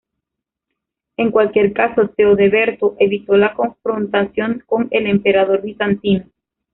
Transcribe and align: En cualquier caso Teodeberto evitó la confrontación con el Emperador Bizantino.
En 1.15 1.29
cualquier 1.29 1.73
caso 1.73 2.07
Teodeberto 2.09 2.95
evitó 2.97 3.37
la 3.37 3.53
confrontación 3.53 4.63
con 4.65 4.87
el 4.89 5.05
Emperador 5.05 5.61
Bizantino. 5.61 6.25